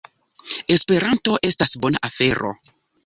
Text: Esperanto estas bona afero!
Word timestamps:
Esperanto 0.77 1.35
estas 1.49 1.77
bona 1.85 2.01
afero! 2.11 2.55